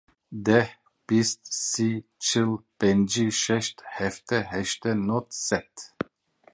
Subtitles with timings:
[0.45, 0.69] Deh,
[1.07, 1.91] bîst, sî,
[2.25, 5.73] çil, pêncî, şêst, heftê, heştê, nod, sed.